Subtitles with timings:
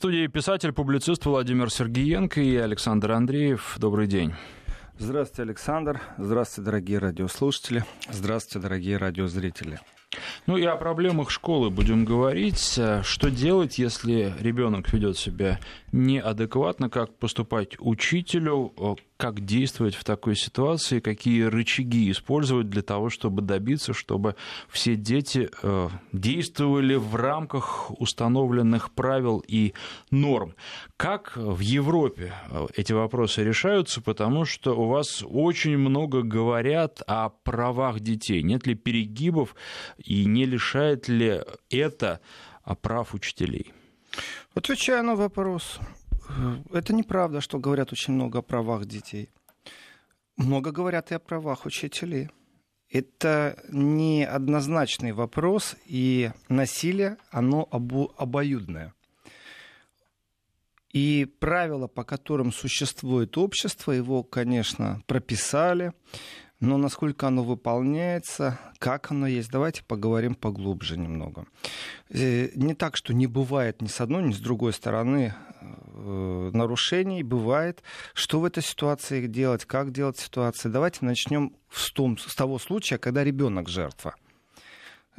[0.00, 3.74] студии писатель, публицист Владимир Сергеенко и Александр Андреев.
[3.76, 4.32] Добрый день.
[4.96, 6.00] Здравствуйте, Александр.
[6.16, 7.84] Здравствуйте, дорогие радиослушатели.
[8.10, 9.78] Здравствуйте, дорогие радиозрители.
[10.46, 12.78] Ну и о проблемах школы будем говорить.
[13.02, 15.60] Что делать, если ребенок ведет себя
[15.92, 18.72] неадекватно, как поступать учителю,
[19.20, 24.34] как действовать в такой ситуации, какие рычаги использовать для того, чтобы добиться, чтобы
[24.70, 29.74] все дети э, действовали в рамках установленных правил и
[30.10, 30.54] норм.
[30.96, 37.28] Как в Европе э, эти вопросы решаются, потому что у вас очень много говорят о
[37.28, 38.42] правах детей.
[38.42, 39.54] Нет ли перегибов
[40.02, 42.20] и не лишает ли это
[42.82, 43.72] прав учителей?
[44.54, 45.78] Отвечаю на вопрос.
[46.72, 49.30] Это неправда, что говорят очень много о правах детей.
[50.36, 52.28] Много говорят и о правах учителей.
[52.88, 58.94] Это неоднозначный вопрос, и насилие, оно обо- обоюдное.
[60.92, 65.92] И правила, по которым существует общество, его, конечно, прописали.
[66.60, 71.46] Но насколько оно выполняется, как оно есть, давайте поговорим поглубже немного.
[72.10, 77.22] Э, не так, что не бывает ни с одной, ни с другой стороны э, нарушений,
[77.22, 77.82] бывает.
[78.12, 80.68] Что в этой ситуации делать, как делать ситуации?
[80.68, 84.14] Давайте начнем с того случая, когда ребенок жертва.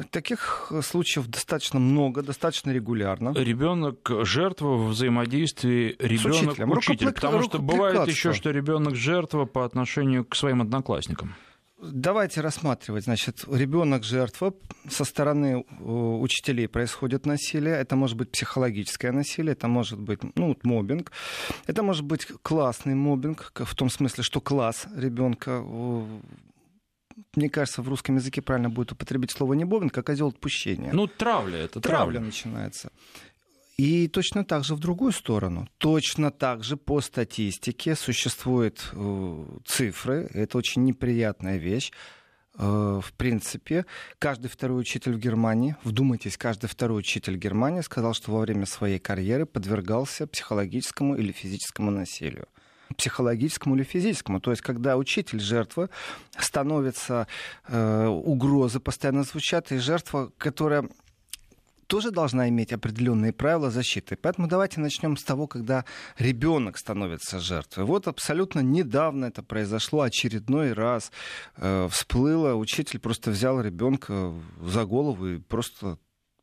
[0.10, 3.34] Таких случаев достаточно много, достаточно регулярно.
[3.36, 9.66] Ребенок жертва в взаимодействии ребенок учитель, учитель потому что бывает еще, что ребенок жертва по
[9.66, 11.36] отношению к своим одноклассникам.
[11.82, 13.06] Давайте рассматривать.
[13.06, 14.54] Значит, ребенок жертва.
[14.88, 17.74] Со стороны учителей происходит насилие.
[17.74, 21.12] Это может быть психологическое насилие, это может быть ну, мобинг.
[21.66, 25.64] Это может быть классный мобинг, в том смысле, что класс ребенка
[27.36, 30.92] мне кажется, в русском языке правильно будет употребить слово не бобинг, а козел отпущения.
[30.94, 32.14] Ну, травля это травля.
[32.14, 32.92] Травля начинается.
[33.78, 35.68] И точно так же в другую сторону.
[35.78, 40.30] Точно так же по статистике существуют э, цифры.
[40.34, 41.92] Это очень неприятная вещь.
[42.58, 43.86] Э, в принципе,
[44.20, 49.00] каждый второй учитель в Германии, вдумайтесь, каждый второй учитель Германии сказал, что во время своей
[49.00, 52.48] карьеры подвергался психологическому или физическому насилию
[52.94, 54.40] психологическому или физическому.
[54.40, 55.90] То есть, когда учитель жертва,
[56.38, 57.28] становится
[57.68, 60.90] э, угрозы постоянно звучат, и жертва, которая
[61.92, 64.16] тоже должна иметь определенные правила защиты.
[64.16, 65.84] Поэтому давайте начнем с того, когда
[66.18, 67.84] ребенок становится жертвой.
[67.84, 71.12] Вот абсолютно недавно это произошло, очередной раз
[71.58, 75.98] э, всплыло, учитель просто взял ребенка за голову и просто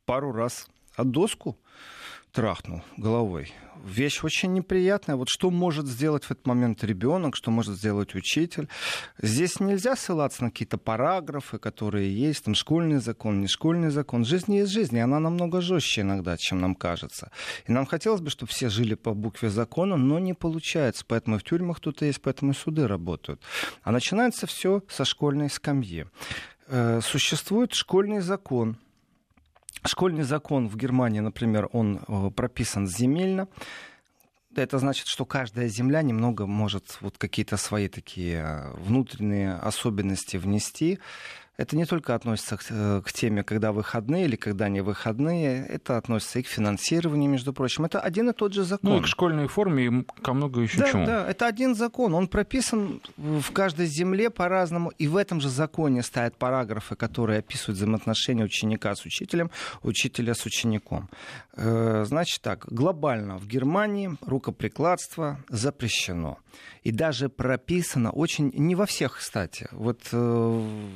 [0.04, 0.66] пару раз
[0.96, 1.56] от доску
[2.32, 3.52] трахнул головой.
[3.84, 5.16] Вещь очень неприятная.
[5.16, 8.68] Вот что может сделать в этот момент ребенок, что может сделать учитель.
[9.20, 14.24] Здесь нельзя ссылаться на какие-то параграфы, которые есть, там школьный закон, не школьный закон.
[14.24, 17.30] Жизнь есть жизнь, и она намного жестче иногда, чем нам кажется.
[17.66, 21.04] И нам хотелось бы, чтобы все жили по букве закона, но не получается.
[21.06, 23.40] Поэтому и в тюрьмах тут есть, поэтому и суды работают.
[23.82, 26.06] А начинается все со школьной скамьи.
[26.66, 28.76] Э, существует школьный закон,
[29.84, 33.48] Школьный закон в Германии, например, он э, прописан земельно.
[34.54, 40.98] Это значит, что каждая земля немного может вот какие-то свои такие э, внутренние особенности внести.
[41.58, 45.96] Это не только относится к, э, к теме, когда выходные или когда не выходные, это
[45.96, 47.84] относится и к финансированию, между прочим.
[47.84, 48.92] Это один и тот же закон.
[48.92, 51.04] Ну и к школьной форме, и ко много еще да, чему.
[51.04, 52.14] Да, это один закон.
[52.14, 54.90] Он прописан в каждой земле по-разному.
[54.98, 59.50] И в этом же законе стоят параграфы, которые описывают взаимоотношения ученика с учителем,
[59.82, 61.10] учителя с учеником.
[61.56, 66.38] Э, значит так, глобально в Германии рукоприкладство запрещено.
[66.84, 69.68] И даже прописано очень, не во всех, кстати.
[69.72, 70.88] Вот э,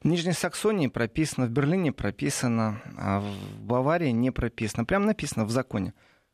[0.00, 4.84] в Нижней Саксонии прописано, в Берлине прописано, а в Баварии не прописано.
[4.84, 5.92] Прям написано в законе.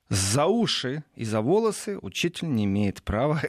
[0.09, 3.41] За уши и за волосы учитель не имеет права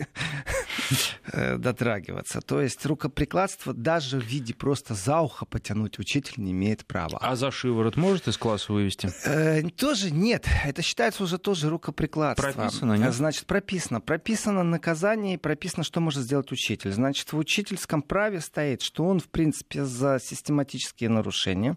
[1.33, 2.39] Э, дотрагиваться.
[2.41, 7.17] То есть рукоприкладство даже в виде просто за ухо потянуть учитель не имеет права.
[7.21, 9.11] А за шиворот может из класса вывести?
[9.25, 10.47] Э, тоже нет.
[10.65, 12.51] Это считается уже тоже рукоприкладство.
[12.51, 13.13] Прописано, нет?
[13.13, 13.99] Значит, прописано.
[13.99, 16.91] Прописано наказание и прописано, что может сделать учитель.
[16.91, 21.75] Значит, в учительском праве стоит, что он, в принципе, за систематические нарушения,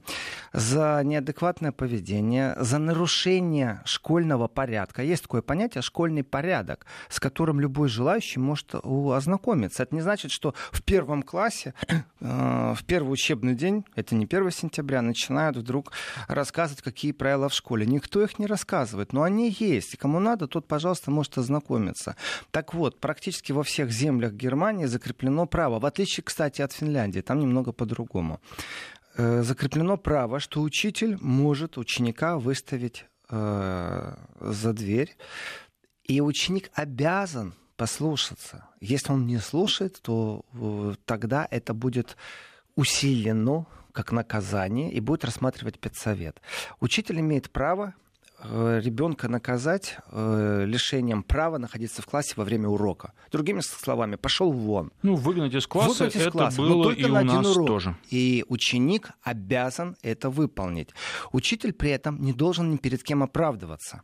[0.53, 4.70] за неадекватное поведение, за нарушение школьного порядка.
[5.03, 9.83] Есть такое понятие школьный порядок, с которым любой желающий может ознакомиться.
[9.83, 11.75] Это не значит, что в первом классе,
[12.21, 15.93] э, в первый учебный день, это не 1 сентября, начинают вдруг
[16.29, 17.87] рассказывать, какие правила в школе.
[17.87, 19.95] Никто их не рассказывает, но они есть.
[19.95, 22.17] И кому надо, тот, пожалуйста, может ознакомиться.
[22.51, 27.41] Так вот, практически во всех землях Германии закреплено право, в отличие, кстати, от Финляндии, там
[27.41, 28.41] немного по-другому
[29.17, 35.17] э, закреплено право, что учитель может ученика выставить э, за дверь,
[36.05, 38.67] и ученик обязан послушаться.
[38.81, 42.17] Если он не слушает, то э, тогда это будет
[42.77, 46.41] усилено как наказание и будет рассматривать педсовет.
[46.81, 47.95] Учитель имеет право
[48.43, 53.13] ребенка наказать э, лишением права находиться в классе во время урока.
[53.31, 54.93] Другими словами, пошел вон.
[55.03, 57.67] Ну, выгнать из класса, выгнать из это класса, было и у нас урок.
[57.67, 57.97] тоже.
[58.11, 60.89] И ученик обязан это выполнить.
[61.33, 64.03] Учитель при этом не должен ни перед кем оправдываться.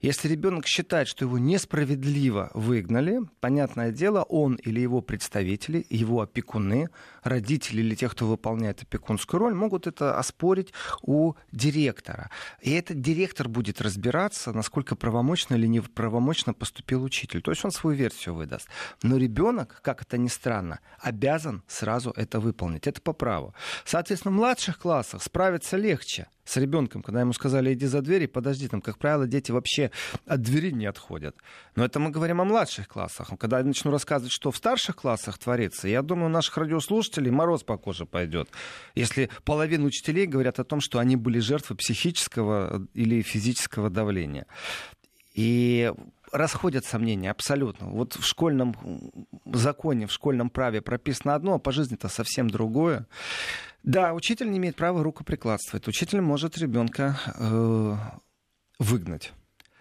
[0.00, 6.88] Если ребенок считает, что его несправедливо выгнали, понятное дело, он или его представители, его опекуны,
[7.22, 12.30] родители или те, кто выполняет опекунскую роль, могут это оспорить у директора.
[12.62, 17.42] И этот директор будет разбираться, насколько правомочно или неправомочно поступил учитель.
[17.42, 18.68] То есть он свою версию выдаст.
[19.02, 22.86] Но ребенок, как это ни странно, обязан сразу это выполнить.
[22.86, 23.54] Это по праву.
[23.84, 28.26] Соответственно, в младших классах справиться легче с ребенком, когда ему сказали, иди за дверь и
[28.26, 29.89] подожди, там, как правило, дети вообще
[30.26, 31.36] от двери не отходят.
[31.76, 33.30] Но это мы говорим о младших классах.
[33.38, 37.62] Когда я начну рассказывать, что в старших классах творится, я думаю, у наших радиослушателей мороз
[37.62, 38.48] по коже пойдет.
[38.94, 44.46] Если половина учителей говорят о том, что они были жертвой психического или физического давления.
[45.34, 45.92] И
[46.32, 47.88] расходятся мнения абсолютно.
[47.88, 48.74] Вот в школьном
[49.46, 53.06] законе, в школьном праве прописано одно, а по жизни это совсем другое.
[53.82, 55.88] Да, учитель не имеет права рукоприкладствовать.
[55.88, 57.96] Учитель может ребенка э,
[58.78, 59.32] выгнать.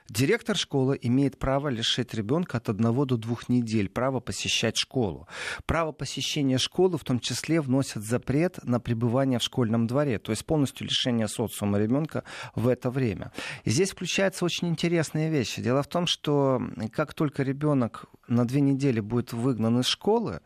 [0.09, 5.27] Директор школы имеет право лишить ребенка от одного до двух недель права посещать школу.
[5.67, 10.45] Право посещения школы в том числе вносит запрет на пребывание в школьном дворе, то есть
[10.47, 12.23] полностью лишение социума ребенка
[12.55, 13.31] в это время.
[13.65, 15.61] И здесь включаются очень интересные вещи.
[15.61, 16.59] Дело в том, что
[16.91, 20.41] как только ребенок на две недели будет выгнан из школы,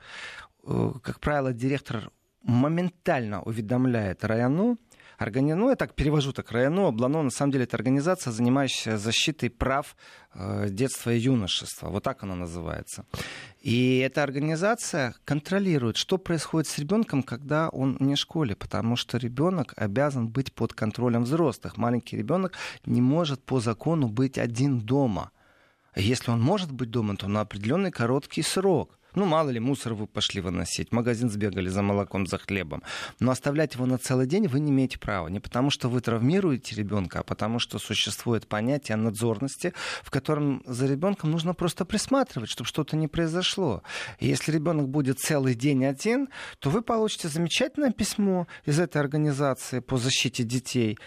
[0.66, 2.12] э, как правило, директор
[2.42, 4.78] моментально уведомляет району,
[5.24, 5.54] Органи...
[5.54, 9.96] Ну, я так перевожу так, РАЯНО, Облано, на самом деле, это организация, занимающаяся защитой прав
[10.34, 11.90] э, детства и юношества.
[11.90, 13.06] Вот так она называется.
[13.62, 19.18] И эта организация контролирует, что происходит с ребенком, когда он не в школе, потому что
[19.18, 21.78] ребенок обязан быть под контролем взрослых.
[21.78, 22.54] Маленький ребенок
[22.86, 25.32] не может по закону быть один дома.
[25.96, 29.00] Если он может быть дома, то на определенный короткий срок.
[29.16, 32.84] Ну, мало ли, мусор вы пошли выносить, магазин сбегали за молоком, за хлебом.
[33.20, 35.28] Но оставлять его на целый день вы не имеете права.
[35.28, 40.88] Не потому, что вы травмируете ребенка, а потому, что существует понятие надзорности, в котором за
[40.88, 43.84] ребенком нужно просто присматривать, чтобы что-то не произошло.
[44.20, 46.30] И если ребенок будет целый день один,
[46.60, 50.98] то вы получите замечательное письмо из этой организации по защите детей,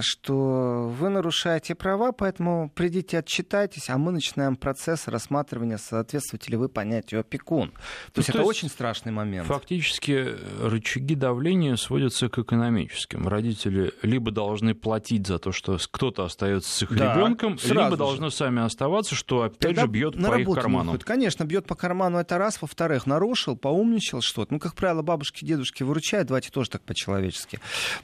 [0.00, 6.68] что вы нарушаете права, поэтому придите, отчитайтесь, а мы начинаем процесс рассматривания, соответствуете ли вы
[6.68, 7.70] понятию опекун.
[7.70, 9.48] То, ну, есть то это есть очень страшный момент.
[9.48, 13.26] Фактически рычаги давления сводятся к экономическим.
[13.26, 17.96] Родители либо должны платить за то, что кто-то остается с их да, ребенком, либо же.
[17.96, 20.92] должны сами оставаться, что опять Тогда же бьет по их карману.
[20.92, 21.04] Выходит.
[21.04, 22.62] Конечно, бьет по карману это раз.
[22.62, 24.54] Во-вторых, нарушил, поумничал что-то.
[24.54, 27.58] Ну, как правило, бабушки, дедушки выручают, давайте тоже так по-человечески.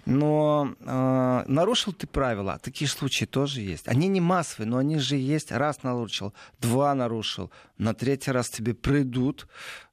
[0.04, 3.88] Но нарушил ты правила, такие случаи тоже есть.
[3.88, 5.52] Они не массовые, но они же есть.
[5.52, 9.46] Раз нарушил, два нарушил, на третий раз тебе придут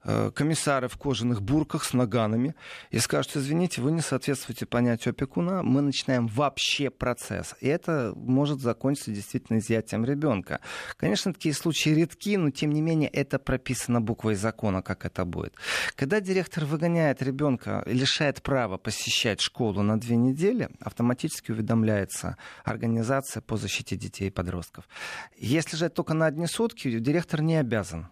[0.03, 2.55] комиссары в кожаных бурках с наганами
[2.89, 7.55] и скажут, извините, вы не соответствуете понятию опекуна, мы начинаем вообще процесс.
[7.61, 10.59] И это может закончиться действительно изъятием ребенка.
[10.97, 15.53] Конечно, такие случаи редки, но тем не менее это прописано буквой закона, как это будет.
[15.95, 23.57] Когда директор выгоняет ребенка, лишает права посещать школу на две недели, автоматически уведомляется организация по
[23.57, 24.87] защите детей и подростков.
[25.37, 28.07] Если же это только на одни сутки, директор не обязан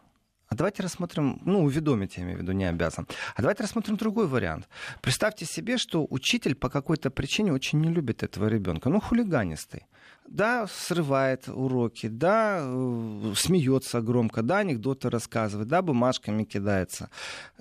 [0.49, 3.07] а давайте рассмотрим, ну, уведомить, я имею в виду, не обязан.
[3.35, 4.67] А давайте рассмотрим другой вариант.
[4.99, 8.89] Представьте себе, что учитель по какой-то причине очень не любит этого ребенка.
[8.89, 9.85] Ну, хулиганистый.
[10.27, 17.09] Да, срывает уроки, да, э, смеется громко, да, анекдоты рассказывает, да, бумажками кидается.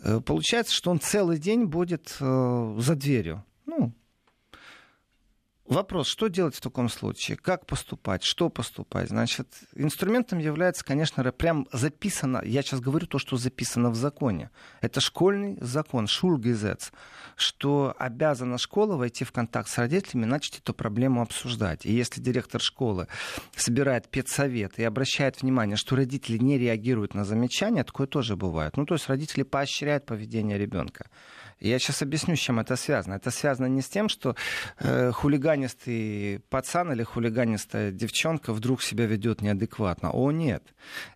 [0.03, 3.45] Э, получается, что он целый день будет э, за дверью.
[3.67, 3.93] Ну,
[5.69, 7.37] Вопрос, что делать в таком случае?
[7.37, 8.25] Как поступать?
[8.25, 9.11] Что поступать?
[9.11, 14.49] Значит, инструментом является, конечно, прям записано, я сейчас говорю то, что записано в законе.
[14.81, 16.91] Это школьный закон, шульгезец,
[17.37, 21.85] что обязана школа войти в контакт с родителями, начать эту проблему обсуждать.
[21.85, 23.07] И если директор школы
[23.55, 28.79] собирает педсовет и обращает внимание, что родители не реагируют на замечания, такое тоже бывает.
[28.79, 31.11] Ну, то есть родители поощряют поведение ребенка.
[31.61, 33.15] Я сейчас объясню, с чем это связано.
[33.15, 34.37] Это связано не с тем, что
[34.79, 40.11] э, хулиганистый пацан или хулиганистая девчонка вдруг себя ведет неадекватно.
[40.13, 40.63] О, нет.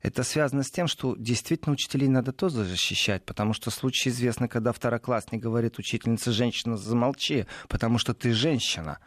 [0.02, 4.72] Это связано с тем, что действительно учителей надо тоже защищать, потому что случай известный, когда
[4.72, 8.98] второклассник говорит учительнице женщина, замолчи, потому что ты женщина.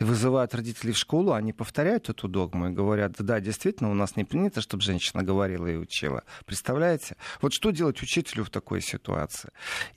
[0.00, 4.24] Вызывают родителей в школу, они повторяют эту догму и говорят, да, действительно, у нас не
[4.24, 6.24] принято, чтобы женщина говорила и учила.
[6.46, 7.16] Представляете?
[7.40, 9.50] Вот что делать учителю в такой ситуации?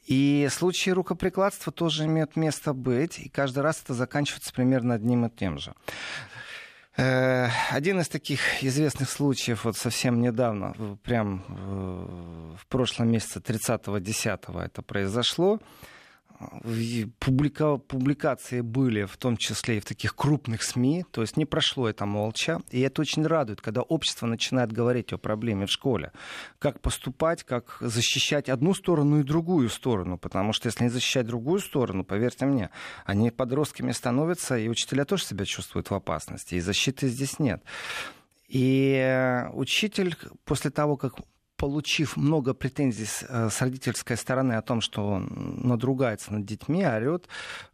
[0.06, 5.30] И случаи рукоприкладства тоже имеют место быть, и каждый раз это заканчивается примерно одним и
[5.30, 5.74] тем же.
[6.98, 11.44] Э, один из таких известных случаев вот совсем недавно, прям
[12.60, 15.60] в прошлом месяце 30-10 это произошло
[17.20, 21.90] публика, публикации были в том числе и в таких крупных СМИ, то есть не прошло
[21.90, 22.62] это молча.
[22.70, 26.12] И это очень радует, когда общество начинает говорить о проблеме в школе.
[26.60, 30.18] Как поступать, как защищать одну сторону и другую сторону.
[30.18, 32.70] Потому что если не защищать другую сторону, поверьте мне,
[33.06, 36.56] они подростками становятся, и учителя тоже себя чувствуют в опасности.
[36.56, 37.64] И защиты здесь нет.
[38.48, 40.16] И учитель
[40.46, 41.16] после того, как
[41.58, 46.86] получив много претензий с, э, с родительской стороны о том, что он надругается над детьми,
[46.86, 47.28] орет,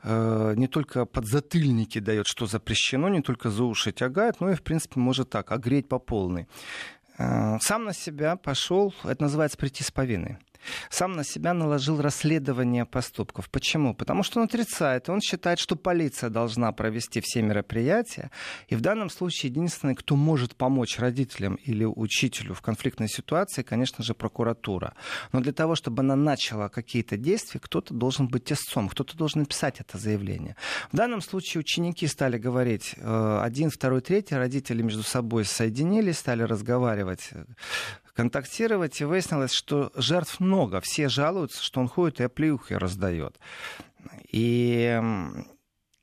[0.04, 4.62] э, не только подзатыльники дает, что запрещено, не только за уши тягает, но и, в
[4.62, 6.48] принципе, может так, огреть по полной.
[7.18, 10.38] Э, сам на себя пошел, это называется прийти с повинной
[10.89, 13.50] сам на себя наложил расследование поступков.
[13.50, 13.93] Почему?
[13.93, 15.10] Потому что он отрицает.
[15.10, 18.32] Он считает, что полиция должна провести все мероприятия.
[18.67, 24.03] И в данном случае единственный, кто может помочь родителям или учителю в конфликтной ситуации, конечно
[24.03, 24.93] же, прокуратура.
[25.32, 29.79] Но для того, чтобы она начала какие-то действия, кто-то должен быть истцом, кто-то должен написать
[29.79, 30.55] это заявление.
[30.91, 36.43] В данном случае ученики стали говорить э, один, второй, третий, родители между собой соединились, стали
[36.43, 37.29] разговаривать
[38.13, 40.82] контактировать, и выяснилось, что жертв много.
[40.82, 43.39] Все жалуются, что он ходит и оплеухи раздает.
[44.32, 45.00] И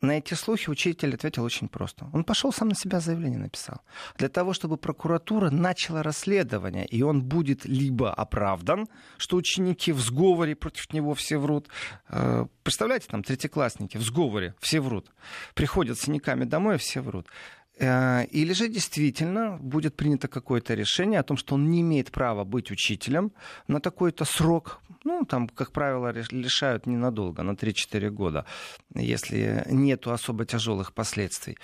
[0.01, 2.09] на эти слухи учитель ответил очень просто.
[2.15, 3.83] Он пошел сам на себя заявление написал.
[4.17, 8.89] Для того, чтобы прокуратура начала расследование, и он будет либо оправдан,
[9.19, 11.69] что ученики в сговоре против него все врут.
[12.09, 15.13] Э, представляете, там третьеклассники в сговоре все врут.
[15.55, 17.27] Приходят с синяками домой, все врут.
[17.81, 22.45] Э, или же действительно будет принято какое-то решение о том, что он не имеет права
[22.45, 23.33] быть учителем
[23.69, 24.81] на такой-то срок.
[25.05, 28.45] Ну, там, как правило, лишают ненадолго, на 3-4 года,
[28.95, 31.57] если нет особо тяжелых последствий.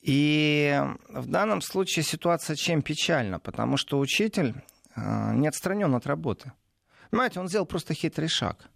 [0.00, 4.54] И в данном случае ситуация чем печальна, потому что учитель
[4.96, 6.52] э, не отстранен от работы.
[7.10, 8.70] Понимаете, он сделал просто хитрый шаг.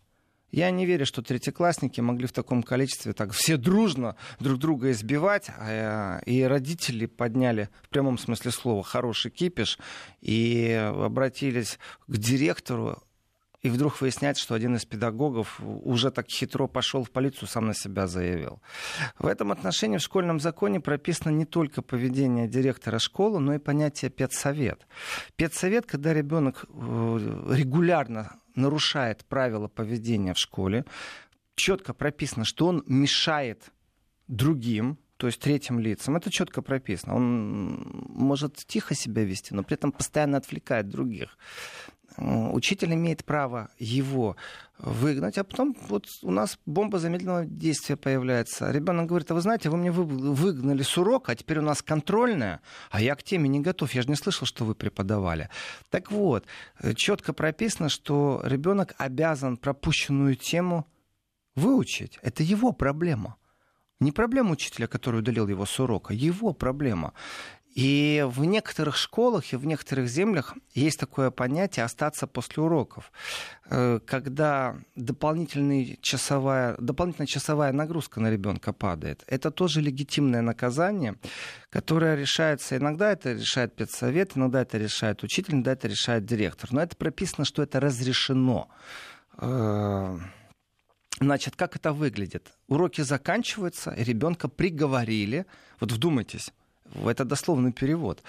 [0.54, 5.50] Я не верю, что третьеклассники могли в таком количестве так все дружно друг друга избивать.
[5.58, 9.80] А, и родители подняли, в прямом смысле слова, хороший кипиш
[10.20, 13.02] и обратились к директору
[13.62, 17.74] и вдруг выясняется, что один из педагогов уже так хитро пошел в полицию, сам на
[17.74, 18.60] себя заявил.
[19.18, 24.10] В этом отношении в школьном законе прописано не только поведение директора школы, но и понятие
[24.10, 24.86] педсовет.
[25.36, 30.84] Педсовет, когда ребенок э, регулярно нарушает правила поведения в школе,
[31.54, 33.72] четко прописано, что он мешает
[34.28, 36.16] другим, то есть третьим лицам.
[36.16, 37.14] Это четко прописано.
[37.14, 41.38] Он может тихо себя вести, но при этом постоянно отвлекает других.
[42.16, 44.36] Учитель имеет право его
[44.78, 48.70] выгнать, а потом вот у нас бомба замедленного действия появляется.
[48.70, 52.60] Ребенок говорит, а вы знаете, вы мне выгнали с урока, а теперь у нас контрольная,
[52.90, 55.48] а я к теме не готов, я же не слышал, что вы преподавали.
[55.90, 56.46] Так вот,
[56.80, 60.86] э, четко прописано, что ребенок обязан пропущенную тему
[61.56, 62.18] выучить.
[62.22, 63.36] Это его проблема.
[64.00, 67.12] Не проблема учителя, который удалил его с урока, его проблема.
[67.74, 73.10] И в некоторых школах и в некоторых землях есть такое понятие остаться после уроков,
[73.68, 79.24] э, когда дополнительная часовая, дополнительная часовая нагрузка на ребенка падает.
[79.26, 81.16] Это тоже легитимное наказание,
[81.68, 86.72] которое решается, иногда это решает педсовет, иногда это решает учитель, иногда это решает директор.
[86.72, 88.68] Но это прописано, что это разрешено.
[89.38, 90.16] Э,
[91.18, 92.52] значит, как это выглядит?
[92.68, 95.46] Уроки заканчиваются, ребенка приговорили.
[95.80, 96.52] Вот вдумайтесь,
[96.94, 98.22] это дословный перевод,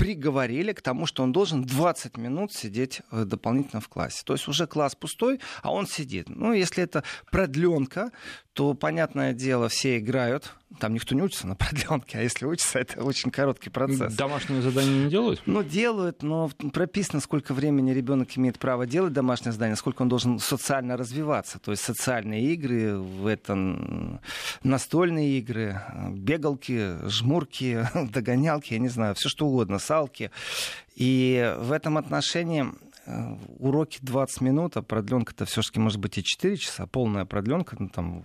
[0.00, 4.22] приговорили к тому, что он должен 20 минут сидеть э, дополнительно в классе.
[4.24, 6.28] То есть уже класс пустой, а он сидит.
[6.28, 8.10] Ну, если это продленка,
[8.52, 10.54] то, понятное дело, все играют.
[10.78, 14.14] Там никто не учится на продленке, а если учится, это очень короткий процесс.
[14.14, 15.42] Домашние задания не делают?
[15.46, 20.38] Ну, делают, но прописано, сколько времени ребенок имеет право делать домашнее задание, сколько он должен
[20.38, 21.58] социально развиваться.
[21.58, 24.20] То есть социальные игры, в этом
[24.62, 25.80] настольные игры,
[26.10, 30.30] бегалки, жмурки, догонялки, я не знаю, все что угодно, салки.
[30.94, 32.64] И в этом отношении
[33.06, 37.88] э, уроки 20 минут, а продленка-то все-таки может быть и 4 часа, полная продленка, ну,
[37.88, 38.24] там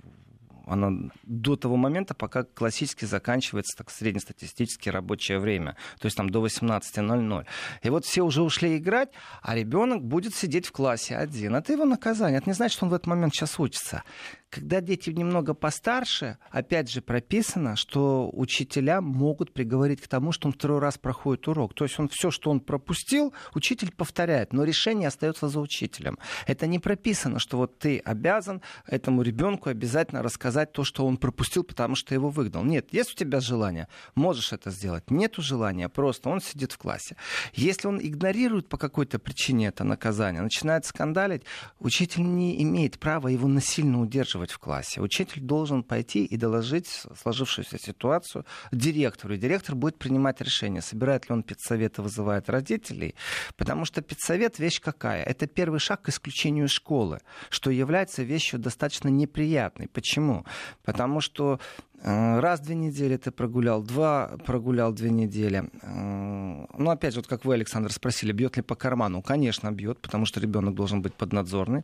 [0.67, 6.45] она до того момента, пока классически заканчивается так среднестатистически рабочее время, то есть там до
[6.45, 7.45] 18.00.
[7.83, 9.09] И вот все уже ушли играть,
[9.41, 11.55] а ребенок будет сидеть в классе один.
[11.55, 12.39] Это его наказание.
[12.39, 14.03] Это не значит, что он в этот момент сейчас учится.
[14.49, 20.53] Когда дети немного постарше, опять же прописано, что учителя могут приговорить к тому, что он
[20.53, 21.73] второй раз проходит урок.
[21.73, 26.17] То есть он все, что он пропустил, учитель повторяет, но решение остается за учителем.
[26.47, 31.63] Это не прописано, что вот ты обязан этому ребенку обязательно рассказать то, что он пропустил,
[31.63, 32.63] потому что его выгнал.
[32.63, 35.11] Нет, есть у тебя желание, можешь это сделать.
[35.11, 37.17] Нету желания, просто он сидит в классе.
[37.53, 41.43] Если он игнорирует по какой-то причине это наказание, начинает скандалить,
[41.79, 45.01] учитель не имеет права его насильно удерживать в классе.
[45.01, 46.87] Учитель должен пойти и доложить
[47.21, 49.33] сложившуюся ситуацию директору.
[49.35, 53.15] И директор будет принимать решение, собирает ли он педсовет и вызывает родителей.
[53.57, 55.23] Потому что педсовет вещь какая?
[55.23, 59.87] Это первый шаг к исключению школы, что является вещью достаточно неприятной.
[59.87, 60.45] Почему?
[60.83, 61.59] Потому что
[62.01, 65.69] э, Раз две недели ты прогулял, два прогулял две недели.
[65.81, 69.21] Э, ну, опять же, вот как вы, Александр, спросили, бьет ли по карману?
[69.21, 71.83] Конечно, бьет, потому что ребенок должен быть поднадзорный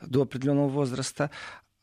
[0.00, 1.30] до определенного возраста.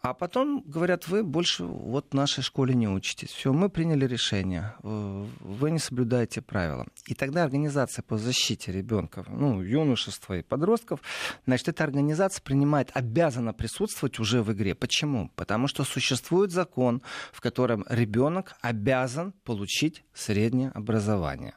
[0.06, 3.30] А потом говорят, вы больше вот в нашей школе не учитесь.
[3.30, 6.86] Все, мы приняли решение, вы не соблюдаете правила.
[7.08, 11.00] И тогда организация по защите ребенка, ну, юношества и подростков,
[11.46, 14.76] значит, эта организация принимает, обязана присутствовать уже в игре.
[14.76, 15.32] Почему?
[15.38, 21.54] Потому что существует закон, в котором ребенок обязан получить среднее образование.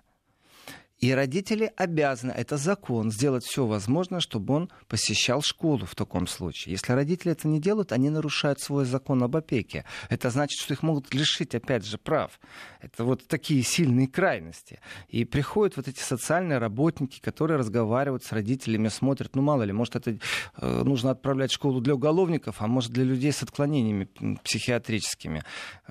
[0.99, 6.73] И родители обязаны, это закон, сделать все возможное, чтобы он посещал школу в таком случае.
[6.73, 9.85] Если родители это не делают, они нарушают свой закон об опеке.
[10.09, 12.41] Это значит, что их могут лишить, опять же, прав.
[12.81, 14.81] Это вот такие сильные крайности.
[15.09, 19.97] И приходят вот эти социальные работники, которые разговаривают с родителями, смотрят, ну мало ли, может
[19.97, 20.19] это
[20.57, 24.09] э, нужно отправлять в школу для уголовников, а может для людей с отклонениями
[24.43, 25.43] психиатрическими.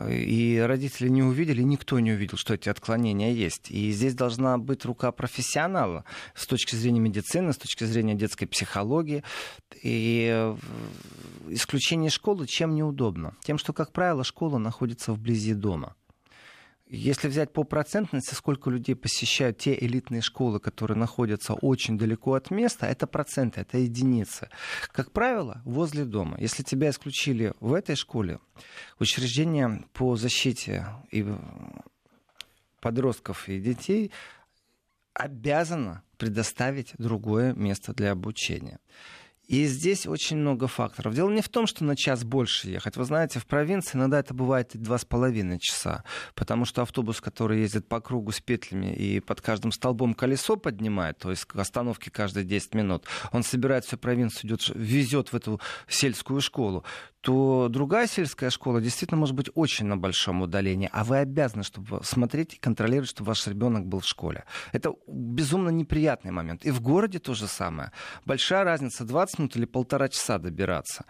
[0.09, 3.69] И родители не увидели, никто не увидел, что эти отклонения есть.
[3.69, 9.23] И здесь должна быть рука профессионала с точки зрения медицины, с точки зрения детской психологии.
[9.81, 10.57] И э,
[11.49, 13.35] исключение школы чем неудобно?
[13.43, 15.95] Тем, что, как правило, школа находится вблизи дома.
[16.87, 22.51] Если взять по процентности, сколько людей посещают те элитные школы, которые находятся очень далеко от
[22.51, 24.49] места, это проценты, это единицы.
[24.91, 26.37] Как правило, возле дома.
[26.39, 28.39] Если тебя исключили в этой школе,
[28.99, 31.25] учреждение по защите и
[32.81, 34.11] подростков и детей
[35.15, 38.79] обязана предоставить другое место для обучения.
[39.47, 41.13] И здесь очень много факторов.
[41.13, 42.97] Дело не в том, что на час больше ехать.
[42.97, 46.03] Вы знаете, в провинции иногда это бывает и два с половиной часа,
[46.33, 51.19] потому что автобус, который ездит по кругу с петлями и под каждым столбом колесо поднимает,
[51.19, 56.41] то есть остановки каждые 10 минут, он собирает всю провинцию, идет, везет в эту сельскую
[56.41, 56.83] школу
[57.25, 62.03] то другая сельская школа действительно может быть очень на большом удалении, а вы обязаны чтобы
[62.03, 64.43] смотреть и контролировать, чтобы ваш ребенок был в школе.
[64.73, 66.63] Это безумно неприятный момент.
[66.65, 67.91] И в городе то же самое.
[68.25, 71.05] Большая разница 20 минут или полтора часа добираться.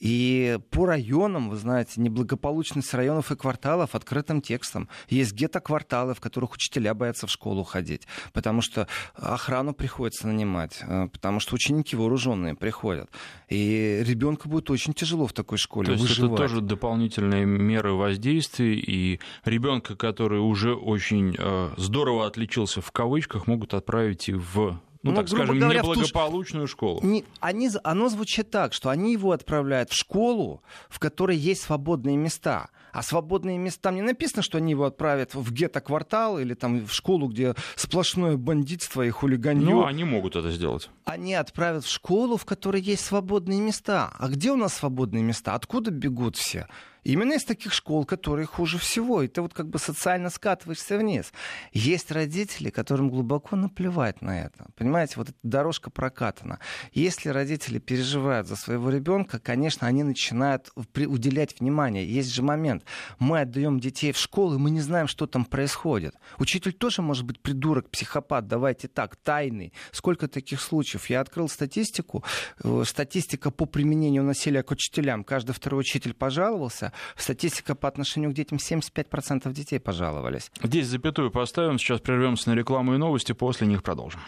[0.00, 4.88] И по районам, вы знаете, неблагополучность районов и кварталов открытым текстом.
[5.10, 11.08] Есть гетто-кварталы, в которых учителя боятся в школу ходить, потому что охрану приходится нанимать, э,
[11.12, 13.10] потому что ученики вооруженные приходят.
[13.50, 16.32] И ребенку будет очень тяжело в такой школе То есть выживать.
[16.32, 23.46] это тоже дополнительные меры воздействия, и ребенка, который уже очень э, здорово отличился в кавычках,
[23.46, 26.70] могут отправить и в ну, ну так скажем, говоря, неблагополучную ту...
[26.70, 27.00] школу.
[27.02, 32.16] Не, они, оно звучит так, что они его отправляют в школу, в которой есть свободные
[32.16, 32.68] места.
[32.92, 37.28] А свободные места, не написано, что они его отправят в гетто-квартал или там в школу,
[37.28, 39.64] где сплошное бандитство и хулиганье.
[39.64, 40.90] Ну, они могут это сделать.
[41.04, 44.12] Они отправят в школу, в которой есть свободные места.
[44.18, 45.54] А где у нас свободные места?
[45.54, 46.66] Откуда бегут все?
[47.04, 49.22] Именно из таких школ, которые хуже всего.
[49.22, 51.32] И ты вот как бы социально скатываешься вниз.
[51.72, 54.66] Есть родители, которым глубоко наплевать на это.
[54.76, 56.58] Понимаете, вот эта дорожка прокатана.
[56.92, 62.06] Если родители переживают за своего ребенка, конечно, они начинают уделять внимание.
[62.06, 62.84] Есть же момент.
[63.18, 66.14] Мы отдаем детей в школу, и мы не знаем, что там происходит.
[66.38, 69.72] Учитель тоже может быть придурок, психопат, давайте так, тайный.
[69.92, 71.08] Сколько таких случаев?
[71.10, 72.24] Я открыл статистику.
[72.62, 75.24] Э, статистика по применению насилия к учителям.
[75.24, 80.50] Каждый второй учитель пожаловался статистика по отношению к детям 75% детей пожаловались.
[80.62, 84.20] Здесь запятую поставим, сейчас прервемся на рекламу и новости, после них продолжим.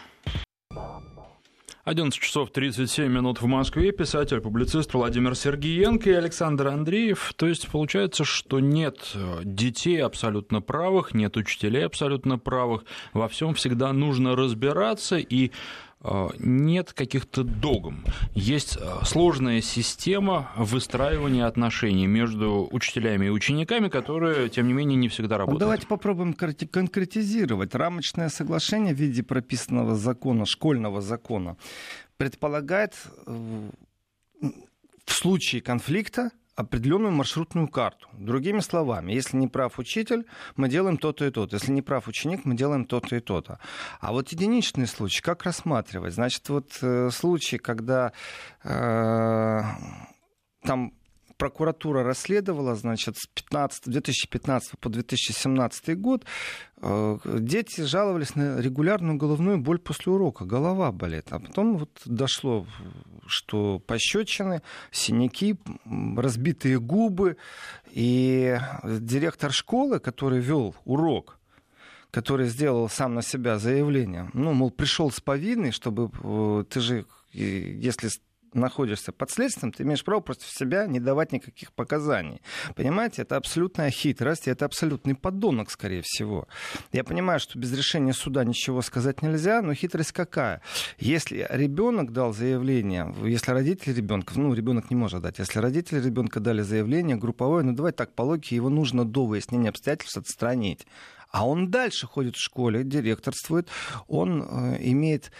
[1.85, 3.91] 11 часов 37 минут в Москве.
[3.91, 7.33] Писатель, публицист Владимир Сергеенко и Александр Андреев.
[7.35, 12.85] То есть получается, что нет э, детей абсолютно правых, нет учителей абсолютно правых.
[13.11, 15.51] Во всем всегда нужно разбираться и
[16.39, 18.03] нет каких-то догм.
[18.33, 25.07] Есть э, сложная система выстраивания отношений между учителями и учениками, которая, тем не менее, не
[25.07, 25.59] всегда работает.
[25.61, 27.73] Давайте попробуем конкретизировать.
[27.73, 31.55] Рамочное соглашение в виде прописанного закона, школьного закона,
[32.17, 33.69] предполагает э,
[35.05, 38.07] в случае конфликта определенную маршрутную карту.
[38.13, 41.55] Другими словами, если не прав учитель, мы делаем то-то и то-то.
[41.55, 43.59] Если не прав ученик, мы делаем то-то и то-то.
[43.99, 46.13] А вот единичный случай, как рассматривать?
[46.13, 48.13] Значит, вот э, случай, когда
[48.63, 49.61] э,
[50.63, 50.93] там
[51.37, 56.25] прокуратура расследовала, значит, с 15, 2015 по 2017 год
[56.81, 60.45] э, дети жаловались на регулярную головную боль после урока.
[60.45, 61.27] Голова болит.
[61.31, 62.65] А потом вот дошло,
[63.25, 65.57] что пощечины, синяки,
[66.17, 67.37] разбитые губы.
[67.91, 71.39] И директор школы, который вел урок,
[72.11, 77.05] который сделал сам на себя заявление, ну, мол, пришел с повинной, чтобы э, ты же,
[77.31, 78.09] если
[78.55, 82.41] находишься под следствием, ты имеешь право против себя не давать никаких показаний.
[82.75, 86.47] Понимаете, это абсолютная хитрость, и это абсолютный подонок, скорее всего.
[86.91, 90.61] Я понимаю, что без решения суда ничего сказать нельзя, но хитрость какая?
[90.99, 96.39] Если ребенок дал заявление, если родители ребенка, ну, ребенок не может дать, если родители ребенка
[96.39, 100.85] дали заявление групповое, ну, давай так, по логике, его нужно до выяснения обстоятельств отстранить.
[101.33, 103.67] А он дальше ходит в школе, директорствует,
[104.07, 105.31] он э, имеет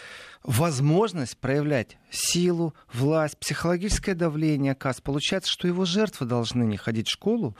[0.42, 5.00] возможность проявлять силу, власть, психологическое давление, КАС.
[5.00, 7.56] Получается, что его жертвы должны не ходить в школу,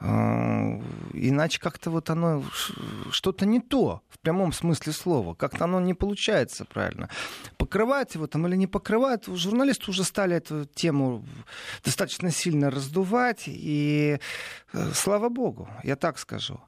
[0.00, 0.04] э,
[1.14, 2.44] иначе как-то вот оно
[3.10, 5.32] что-то не то, в прямом смысле слова.
[5.32, 7.08] Как-то оно не получается правильно.
[7.56, 11.24] Покрывать его там или не покрывать, журналисты уже стали эту тему
[11.82, 14.18] достаточно сильно раздувать, и
[14.74, 16.60] э, слава богу, я так скажу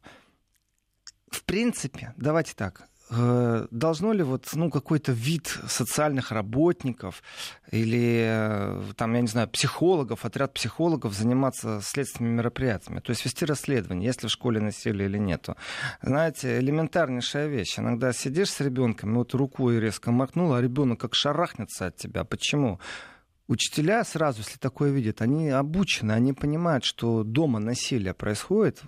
[1.31, 7.23] в принципе, давайте так, э, должно ли вот, ну, какой-то вид социальных работников
[7.71, 13.45] или, э, там, я не знаю, психологов, отряд психологов заниматься следственными мероприятиями, то есть вести
[13.45, 15.57] расследование, есть ли в школе насилие или нету.
[16.03, 17.79] Знаете, элементарнейшая вещь.
[17.79, 22.25] Иногда сидишь с ребенком, вот рукой резко махнула, а ребенок как шарахнется от тебя.
[22.25, 22.81] Почему?
[23.51, 28.81] Учителя сразу, если такое видят, они обучены, они понимают, что дома насилие происходит.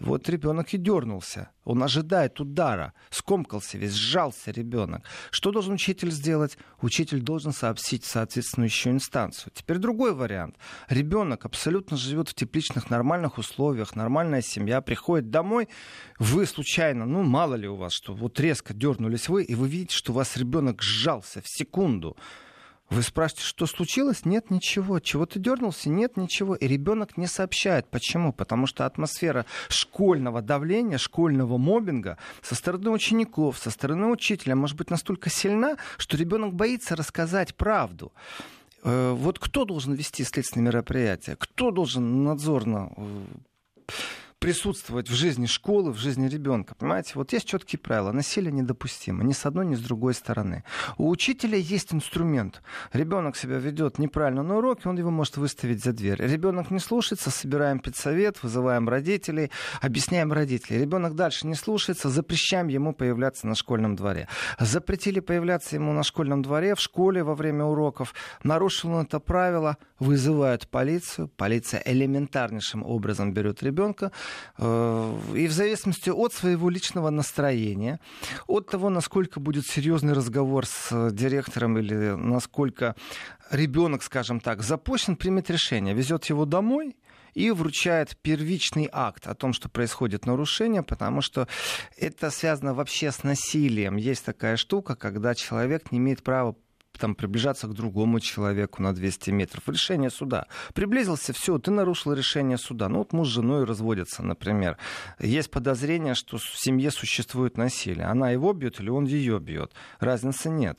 [0.00, 1.48] Вот ребенок и дернулся.
[1.64, 5.02] Он ожидает удара, скомкался весь, сжался ребенок.
[5.30, 6.58] Что должен учитель сделать?
[6.82, 9.50] Учитель должен сообщить соответствующую инстанцию.
[9.54, 10.56] Теперь другой вариант.
[10.90, 15.70] Ребенок абсолютно живет в тепличных нормальных условиях, нормальная семья, приходит домой,
[16.18, 19.96] вы случайно, ну мало ли у вас, что вот резко дернулись вы, и вы видите,
[19.96, 22.14] что у вас ребенок сжался в секунду.
[22.92, 24.26] Вы спрашиваете, что случилось?
[24.26, 25.00] Нет, ничего.
[25.00, 25.88] Чего ты дернулся?
[25.88, 26.54] Нет, ничего.
[26.54, 27.88] И ребенок не сообщает.
[27.88, 28.34] Почему?
[28.34, 34.90] Потому что атмосфера школьного давления, школьного мобинга со стороны учеников, со стороны учителя может быть
[34.90, 38.12] настолько сильна, что ребенок боится рассказать правду.
[38.84, 41.34] Э, вот кто должен вести следственные мероприятия?
[41.36, 43.22] Кто должен надзорно э,
[44.42, 46.74] присутствовать в жизни школы, в жизни ребенка.
[46.74, 48.10] Понимаете, вот есть четкие правила.
[48.10, 50.64] Насилие недопустимо ни с одной, ни с другой стороны.
[50.98, 52.60] У учителя есть инструмент.
[52.92, 56.20] Ребенок себя ведет неправильно на уроке, он его может выставить за дверь.
[56.20, 60.80] Ребенок не слушается, собираем педсовет, вызываем родителей, объясняем родителей.
[60.80, 64.26] Ребенок дальше не слушается, запрещаем ему появляться на школьном дворе.
[64.58, 68.12] Запретили появляться ему на школьном дворе, в школе во время уроков.
[68.42, 71.28] Нарушил он это правило, вызывают полицию.
[71.28, 74.10] Полиция элементарнейшим образом берет ребенка,
[74.58, 78.00] и в зависимости от своего личного настроения,
[78.46, 82.94] от того, насколько будет серьезный разговор с директором или насколько
[83.50, 86.96] ребенок, скажем так, запущен, примет решение, везет его домой
[87.34, 91.48] и вручает первичный акт о том, что происходит нарушение, потому что
[91.96, 93.96] это связано вообще с насилием.
[93.96, 96.56] Есть такая штука, когда человек не имеет права
[96.98, 99.68] там, приближаться к другому человеку на 200 метров.
[99.68, 100.46] Решение суда.
[100.74, 102.88] Приблизился, все, ты нарушил решение суда.
[102.88, 104.76] Ну вот муж с женой разводятся, например.
[105.18, 108.06] Есть подозрение, что в семье существует насилие.
[108.06, 109.72] Она его бьет или он ее бьет.
[110.00, 110.78] Разницы нет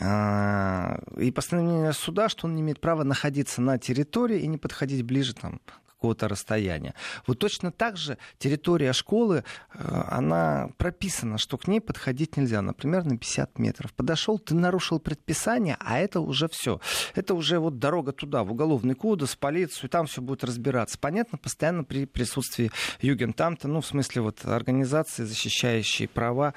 [0.00, 5.02] а, и постановление суда, что он не имеет права находиться на территории и не подходить
[5.02, 5.60] ближе там,
[6.00, 6.94] какого-то расстояния.
[7.26, 13.04] Вот точно так же территория школы, э, она прописана, что к ней подходить нельзя, например,
[13.04, 13.92] на 50 метров.
[13.92, 16.80] Подошел, ты нарушил предписание, а это уже все.
[17.14, 20.98] Это уже вот дорога туда, в уголовный кодекс, в полицию, там все будет разбираться.
[20.98, 22.70] Понятно, постоянно при присутствии
[23.02, 26.54] Югентамта, ну, в смысле вот организации, защищающие права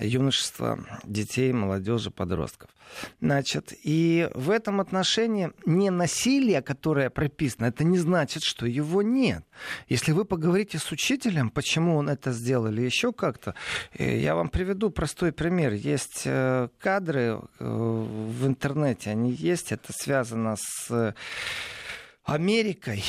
[0.00, 2.70] юношества детей, молодежи, подростков.
[3.20, 9.02] Значит, и в этом отношении не насилие, которое прописано, это не значит, что его его
[9.02, 9.44] нет.
[9.88, 13.54] Если вы поговорите с учителем, почему он это сделал или еще как-то,
[13.92, 15.72] э, я вам приведу простой пример.
[15.72, 21.14] Есть э, кадры э, в интернете, они есть, это связано с
[22.24, 23.04] Америкой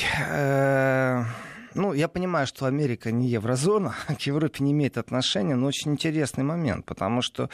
[1.78, 6.44] Ну, я понимаю, что Америка не еврозона, к Европе не имеет отношения, но очень интересный
[6.44, 7.52] момент, потому что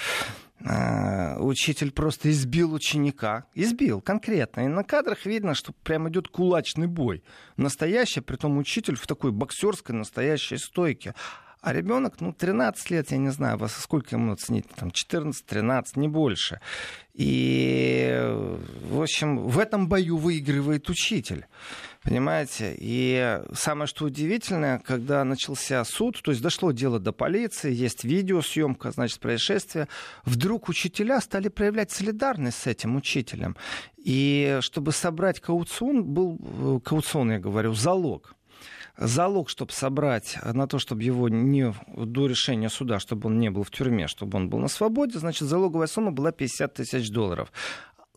[0.62, 3.46] э, учитель просто избил ученика.
[3.54, 4.62] Избил конкретно.
[4.62, 7.22] И на кадрах видно, что прям идет кулачный бой.
[7.58, 11.16] Настоящий, при том учитель в такой боксерской настоящей стойке.
[11.60, 16.10] А ребенок, ну, 13 лет, я не знаю, вас сколько ему оценить, там, 14-13, не
[16.10, 16.60] больше.
[17.14, 18.22] И,
[18.90, 21.46] в общем, в этом бою выигрывает учитель.
[22.04, 22.76] Понимаете?
[22.78, 28.92] И самое что удивительное, когда начался суд, то есть дошло дело до полиции, есть видеосъемка,
[28.92, 29.88] значит, происшествия,
[30.26, 33.56] вдруг учителя стали проявлять солидарность с этим учителем.
[33.98, 38.36] И чтобы собрать кауцион, был, э, кауцион, я говорю, залог
[38.98, 43.64] залог, чтобы собрать на то, чтобы его не до решения суда, чтобы он не был
[43.64, 47.52] в тюрьме, чтобы он был на свободе, значит, залоговая сумма была 50 тысяч долларов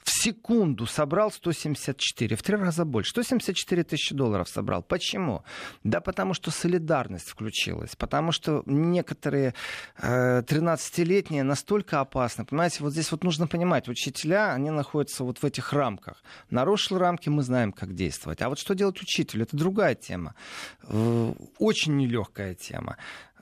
[0.07, 3.11] в секунду собрал 174, в три раза больше.
[3.11, 4.85] 174 тысячи долларов собрал.
[4.85, 5.43] Почему?
[5.83, 9.55] Да потому что солидарность включилась, потому что некоторые
[9.99, 12.45] э, 13-летние настолько опасны.
[12.45, 16.23] Понимаете, вот здесь вот нужно понимать, учителя, они находятся вот в этих рамках.
[16.51, 18.43] Нарушил рамки, мы знаем, как действовать.
[18.43, 20.37] А вот что делать учителю, это другая тема.
[20.85, 22.97] Э, очень нелегкая тема.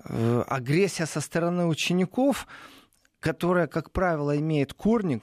[0.07, 2.47] Э, агрессия со стороны учеников,
[3.21, 5.21] которая, как правило, имеет корни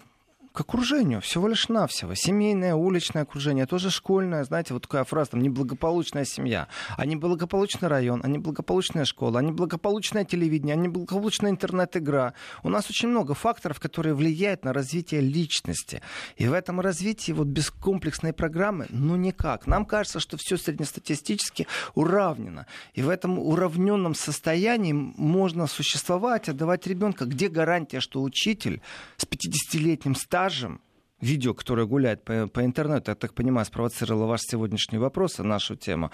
[0.53, 2.13] к окружению, всего лишь навсего.
[2.13, 8.21] Семейное, уличное окружение, тоже школьное, знаете, вот такая фраза, там, неблагополучная семья, а неблагополучный район,
[8.23, 12.33] а неблагополучная школа, а неблагополучное телевидение, а неблагополучная интернет-игра.
[12.63, 16.01] У нас очень много факторов, которые влияют на развитие личности.
[16.35, 19.67] И в этом развитии вот без комплексной программы, ну никак.
[19.67, 22.65] Нам кажется, что все среднестатистически уравнено.
[22.93, 27.25] И в этом уравненном состоянии можно существовать, отдавать ребенка.
[27.25, 28.81] Где гарантия, что учитель
[29.15, 30.81] с 50-летним стажем стажем,
[31.21, 36.09] видео, которое гуляет по, по интернету, я так понимаю, спровоцировало ваш сегодняшний вопрос, нашу тему,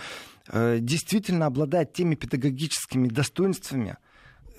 [0.49, 3.95] э, действительно обладает теми педагогическими достоинствами,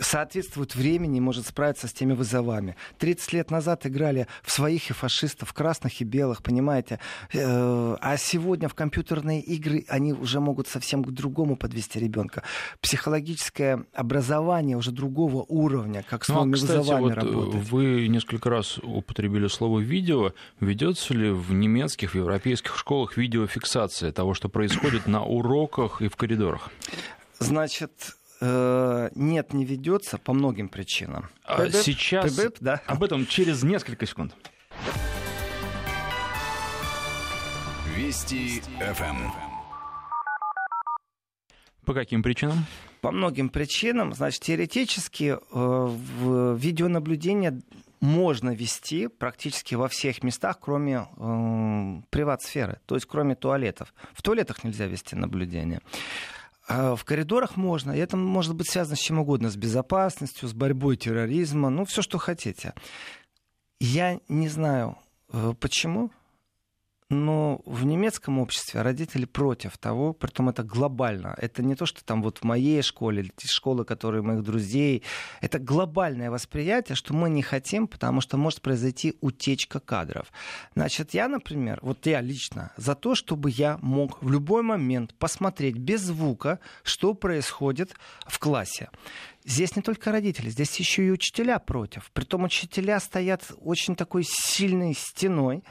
[0.01, 2.77] соответствует времени и может справиться с теми вызовами.
[2.99, 7.01] 30 лет назад играли в своих и фашистов, красных и белых, понимаете?
[7.33, 12.43] Э, а сегодня в компьютерные игры они уже могут совсем к другому подвести ребенка.
[12.81, 17.71] Психологическое образование уже другого уровня, как с ну, новыми а, кстати, вызовами вот работать.
[17.71, 20.33] Вы несколько раз употребили слово «видео».
[20.61, 26.17] Ведется ли в немецких, в европейских школах видеофиксация того, что происходит на уроках и в
[26.17, 26.71] коридорах?
[27.39, 27.93] Значит,
[28.28, 31.29] Э, нет, не ведется по многим причинам.
[31.45, 32.81] А сейчас Пэбэп, да.
[32.87, 34.35] об этом через несколько секунд.
[37.97, 39.31] Вести ФМ.
[41.85, 42.67] По каким причинам?
[43.01, 44.13] По многим причинам.
[44.13, 47.63] Значит, теоретически э, в видеонаблюдение
[48.01, 53.95] можно вести практически во всех местах, кроме э, приват-сферы, то есть кроме туалетов.
[54.13, 55.81] В туалетах нельзя вести наблюдение.
[56.69, 60.53] А в коридорах можно, и это может быть связано с чем угодно, с безопасностью, с
[60.53, 62.75] борьбой терроризма, ну, все, что хотите.
[63.81, 64.99] Я не знаю,
[65.33, 66.11] э, почему,
[67.11, 71.35] но в немецком обществе родители против того, притом это глобально.
[71.39, 75.03] Это не то, что там вот в моей школе, или школы, которые моих друзей.
[75.41, 80.31] Это глобальное восприятие, что мы не хотим, потому что может произойти утечка кадров.
[80.75, 85.77] Значит, я, например, вот я лично за то, чтобы я мог в любой момент посмотреть
[85.77, 87.95] без звука, что происходит
[88.27, 88.91] в классе.
[89.47, 92.11] Здесь не только родители, здесь еще и учителя против.
[92.13, 95.63] Притом учителя стоят очень такой сильной стеной,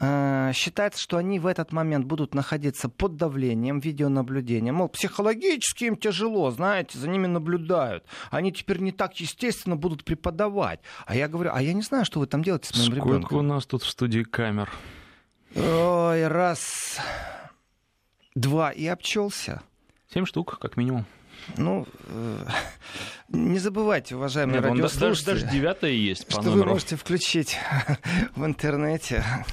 [0.00, 4.72] считается, что они в этот момент будут находиться под давлением видеонаблюдения.
[4.72, 8.04] Мол, психологически им тяжело, знаете, за ними наблюдают.
[8.30, 10.80] Они теперь не так естественно будут преподавать.
[11.06, 13.22] А я говорю, а я не знаю, что вы там делаете с моим Сколько ребенком.
[13.26, 14.70] Сколько у нас тут в студии камер?
[15.56, 16.98] Ой, раз,
[18.34, 19.62] два и обчелся.
[20.12, 21.06] Семь штук, как минимум.
[21.56, 22.46] Ну, э,
[23.28, 26.60] не забывайте, уважаемые Нет, радиослушатели, даже, даже девятая есть по что номеру.
[26.60, 27.56] вы можете включить
[28.36, 29.44] в интернете э,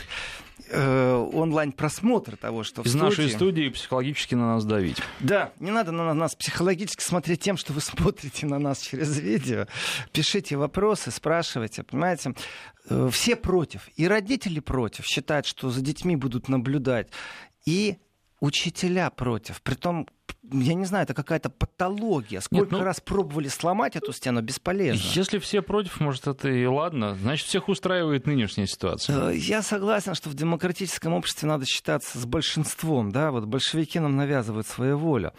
[0.73, 3.04] онлайн-просмотр того, что Из в студии.
[3.04, 4.97] нашей студии психологически на нас давить.
[5.19, 9.67] Да, не надо на нас психологически смотреть тем, что вы смотрите на нас через видео.
[10.12, 12.34] Пишите вопросы, спрашивайте, понимаете.
[12.89, 17.10] Э, все против, и родители против, считают, что за детьми будут наблюдать.
[17.65, 17.97] И
[18.39, 19.62] учителя против.
[19.62, 20.08] Притом,
[20.52, 22.40] я не знаю, это какая-то патология.
[22.42, 25.02] Сколько Нет, ну, раз пробовали сломать эту стену, бесполезно.
[25.14, 27.16] Если все против, может, это и ладно.
[27.16, 29.32] Значит, всех устраивает нынешняя ситуация.
[29.32, 33.12] Э, я согласен, что в демократическом обществе надо считаться с большинством.
[33.12, 33.32] Да?
[33.32, 35.34] Вот большевики нам навязывают свою волю.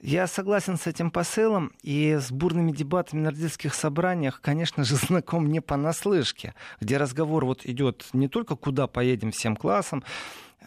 [0.00, 5.50] Я согласен с этим посылом, и с бурными дебатами на родительских собраниях, конечно же, знаком
[5.50, 10.04] не понаслышке, где разговор вот идет не только куда поедем всем классом,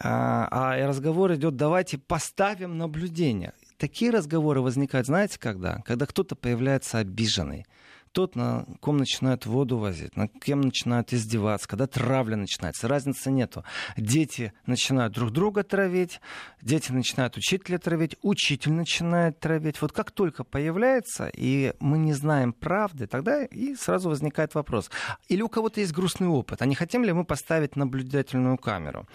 [0.02, 3.52] а, а разговор идет, давайте поставим наблюдение.
[3.76, 5.82] такие разговоры возникают, знаете, когда?
[5.84, 7.66] Когда кто-то появляется обиженный
[8.12, 12.88] тот, на ком начинают воду возить, на кем начинают издеваться, когда травля начинается.
[12.88, 13.64] Разницы нету.
[13.96, 16.20] Дети начинают друг друга травить,
[16.60, 19.80] дети начинают учителя травить, учитель начинает травить.
[19.80, 24.90] Вот как только появляется, и мы не знаем правды, тогда и сразу возникает вопрос.
[25.28, 29.08] Или у кого-то есть грустный опыт, а не хотим ли мы поставить наблюдательную камеру?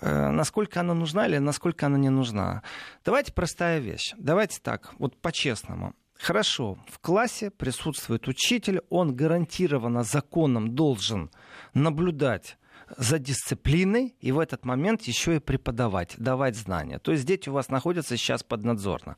[0.00, 2.62] Э, насколько она нужна или насколько она не нужна?
[3.04, 4.14] Давайте простая вещь.
[4.16, 5.94] Давайте так, вот по-честному.
[6.18, 11.30] Хорошо, в классе присутствует учитель, он гарантированно законом должен
[11.74, 12.58] наблюдать
[12.96, 16.98] за дисциплиной и в этот момент еще и преподавать, давать знания.
[16.98, 19.16] То есть дети у вас находятся сейчас поднадзорно.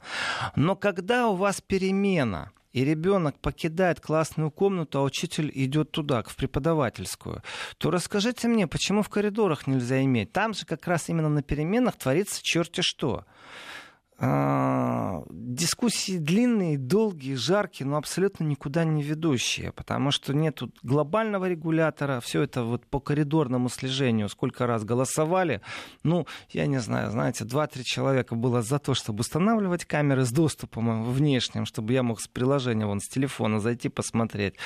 [0.56, 6.36] Но когда у вас перемена, и ребенок покидает классную комнату, а учитель идет туда, в
[6.36, 7.42] преподавательскую,
[7.78, 10.32] то расскажите мне, почему в коридорах нельзя иметь?
[10.32, 13.24] Там же как раз именно на переменах творится черти что.
[14.22, 22.20] А, дискуссии длинные, долгие, жаркие, но абсолютно никуда не ведущие, потому что нет глобального регулятора,
[22.20, 25.62] все это вот по коридорному слежению, сколько раз голосовали,
[26.02, 31.10] ну, я не знаю, знаете, два-три человека было за то, чтобы устанавливать камеры с доступом
[31.10, 34.56] внешним, чтобы я мог с приложения, вон, с телефона зайти посмотреть,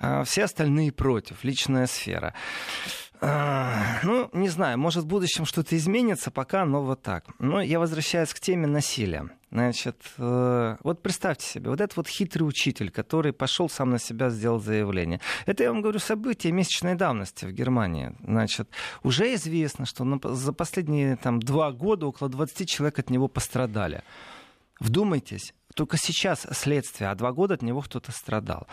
[0.00, 2.32] а все остальные против, личная сфера.
[3.20, 7.24] А, ну, не знаю, может в будущем что-то изменится, пока, но вот так.
[7.38, 9.30] Но я возвращаюсь к теме насилия.
[9.50, 14.28] Значит, э, вот представьте себе, вот этот вот хитрый учитель, который пошел сам на себя,
[14.28, 15.20] сделал заявление.
[15.46, 18.16] Это, я вам говорю, событие месячной давности в Германии.
[18.26, 18.68] Значит,
[19.04, 24.02] уже известно, что за последние там, два года около 20 человек от него пострадали.
[24.80, 28.66] Вдумайтесь, только сейчас следствие, а два года от него кто-то страдал.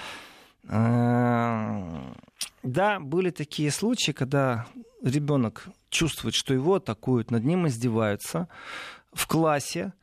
[0.67, 2.13] Э,
[2.63, 4.67] да, были такие случаи, когда
[5.03, 8.47] ребенок чувствует, что его атакуют, над ним издеваются.
[9.13, 9.93] В классе,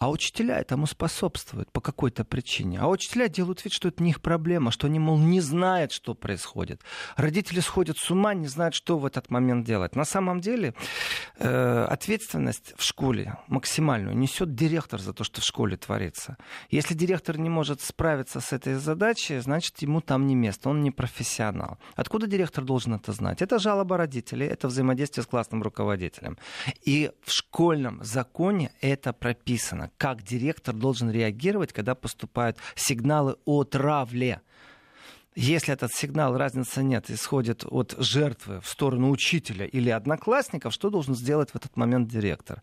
[0.00, 2.80] а учителя этому способствуют по какой-то причине.
[2.80, 6.14] А учителя делают вид, что это не их проблема, что они, мол, не знают, что
[6.14, 6.80] происходит.
[7.16, 9.94] Родители сходят с ума, не знают, что в этот момент делать.
[9.94, 10.74] На самом деле
[11.36, 16.38] э, ответственность в школе максимальную несет директор за то, что в школе творится.
[16.70, 20.90] Если директор не может справиться с этой задачей, значит, ему там не место, он не
[20.90, 21.78] профессионал.
[21.94, 23.42] Откуда директор должен это знать?
[23.42, 26.38] Это жалоба родителей, это взаимодействие с классным руководителем.
[26.86, 34.40] И в школьном законе это прописано как директор должен реагировать, когда поступают сигналы о травле.
[35.36, 41.14] Если этот сигнал, разницы нет, исходит от жертвы в сторону учителя или одноклассников, что должен
[41.14, 42.62] сделать в этот момент директор?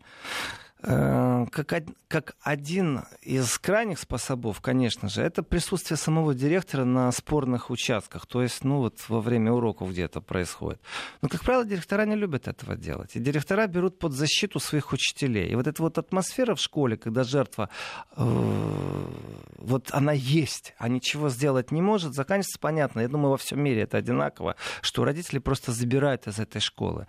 [0.80, 7.70] Э, как, как один из крайних способов, конечно же, это присутствие самого директора на спорных
[7.70, 10.80] участках, то есть, ну вот во время уроков где-то происходит.
[11.20, 13.16] Но, как правило, директора не любят этого делать.
[13.16, 15.50] И директора берут под защиту своих учителей.
[15.50, 17.70] И вот эта вот атмосфера в школе, когда жертва,
[18.16, 19.04] э,
[19.58, 23.00] вот она есть, а ничего сделать не может, заканчивается понятно.
[23.00, 27.06] Я думаю, во всем мире это одинаково, что родители просто забирают из этой школы.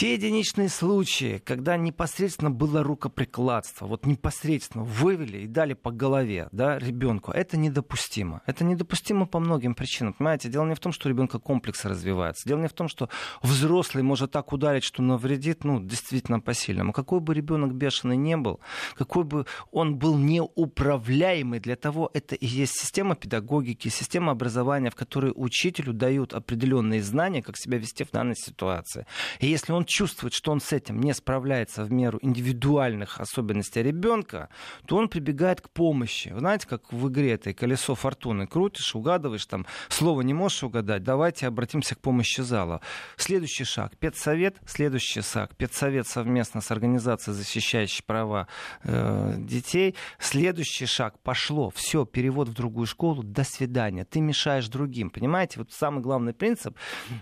[0.00, 6.78] Те единичные случаи, когда непосредственно было рукоприкладство, вот непосредственно вывели и дали по голове да,
[6.78, 8.40] ребенку, это недопустимо.
[8.46, 10.14] Это недопустимо по многим причинам.
[10.14, 12.48] Понимаете, дело не в том, что у ребенка комплекс развивается.
[12.48, 13.10] Дело не в том, что
[13.42, 16.94] взрослый может так ударить, что навредит, ну, действительно посильному.
[16.94, 18.60] Какой бы ребенок бешеный не был,
[18.94, 24.94] какой бы он был неуправляемый, для того это и есть система педагогики, система образования, в
[24.94, 29.04] которой учителю дают определенные знания, как себя вести в данной ситуации.
[29.40, 34.48] И если он чувствует, что он с этим не справляется в меру индивидуальных особенностей ребенка,
[34.86, 36.28] то он прибегает к помощи.
[36.28, 41.02] Вы знаете, как в игре этой колесо фортуны крутишь, угадываешь, там слово не можешь угадать,
[41.02, 42.80] давайте обратимся к помощи зала.
[43.16, 48.46] Следующий шаг– педсовет, следующий шаг– педсовет совместно с организацией, защищающей права
[48.84, 49.96] э, детей.
[50.18, 54.04] Следующий шаг– пошло, все, перевод в другую школу, до свидания.
[54.04, 55.58] Ты мешаешь другим, понимаете?
[55.58, 56.76] Вот самый главный принцип,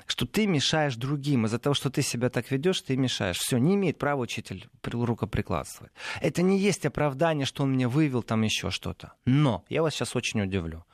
[0.06, 3.38] что ты мешаешь другим из-за того, что ты себя так ведешь, ты мешаешь.
[3.38, 5.92] Все, не имеет права учитель рукоприкладствовать.
[6.20, 9.12] Это не есть оправдание, что он мне вывел там еще что-то.
[9.24, 10.84] Но я вас сейчас очень удивлю.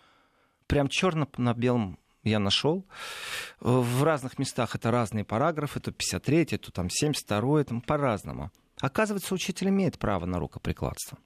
[0.67, 2.87] Прям черно на белом я нашел.
[3.61, 8.51] В разных местах это разные параграфы, то 53, то там 72, там по-разному.
[8.81, 11.19] Оказывается, учитель имеет право на рукоприкладство.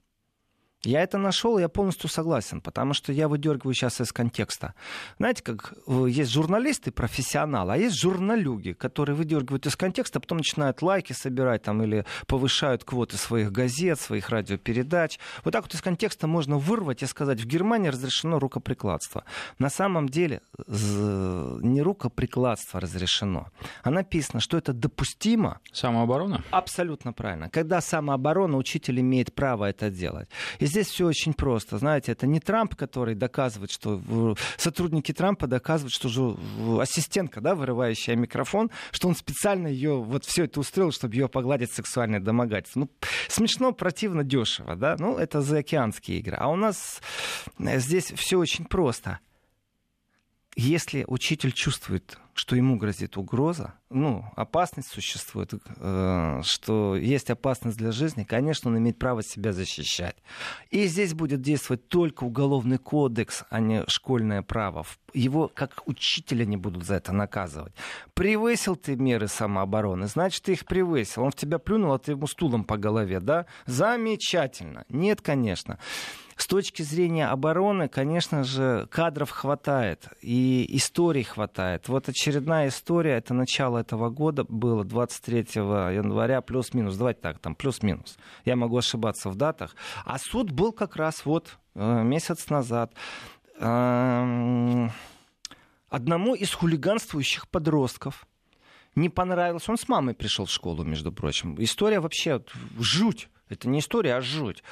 [0.84, 4.74] Я это нашел, я полностью согласен, потому что я выдергиваю сейчас из контекста.
[5.18, 5.74] Знаете, как
[6.06, 11.62] есть журналисты, профессионалы, а есть журналюги, которые выдергивают из контекста, а потом начинают лайки собирать
[11.62, 15.18] там, или повышают квоты своих газет, своих радиопередач.
[15.44, 19.24] Вот так вот из контекста можно вырвать и сказать, в Германии разрешено рукоприкладство.
[19.58, 23.48] На самом деле не рукоприкладство разрешено,
[23.82, 25.58] а написано, что это допустимо.
[25.72, 26.44] Самооборона?
[26.50, 27.50] Абсолютно правильно.
[27.50, 30.28] Когда самооборона, учитель имеет право это делать.
[30.60, 31.78] И здесь все очень просто.
[31.78, 36.36] Знаете, это не Трамп, который доказывает, что сотрудники Трампа доказывают, что же
[36.80, 41.72] ассистентка, да, вырывающая микрофон, что он специально ее вот все это устроил, чтобы ее погладить
[41.72, 42.80] сексуальное домогательство.
[42.80, 42.90] Ну,
[43.28, 44.96] смешно, противно, дешево, да.
[44.98, 46.36] Ну, это заокеанские игры.
[46.38, 47.00] А у нас
[47.58, 49.20] э, здесь все очень просто.
[50.58, 57.90] Если учитель чувствует что ему грозит угроза, ну, опасность существует, э, что есть опасность для
[57.90, 60.16] жизни, конечно, он имеет право себя защищать.
[60.70, 64.86] И здесь будет действовать только уголовный кодекс, а не школьное право.
[65.12, 67.74] Его как учителя не будут за это наказывать.
[68.14, 71.24] Превысил ты меры самообороны, значит, ты их превысил.
[71.24, 73.46] Он в тебя плюнул, а ты ему стулом по голове, да?
[73.66, 74.84] Замечательно.
[74.88, 75.78] Нет, конечно.
[76.38, 81.88] С точки зрения обороны, конечно же, кадров хватает и историй хватает.
[81.88, 88.16] Вот очередная история, это начало этого года было 23 января, плюс-минус, давайте так, там плюс-минус.
[88.44, 89.74] Я могу ошибаться в датах.
[90.04, 92.94] А суд был как раз вот э, месяц назад.
[93.58, 94.92] Эм,
[95.88, 98.28] одному из хулиганствующих подростков
[98.94, 99.68] не понравилось.
[99.68, 101.56] Он с мамой пришел в школу, между прочим.
[101.58, 102.44] История вообще
[102.78, 103.28] жуть.
[103.48, 104.62] Это не история, а жуть.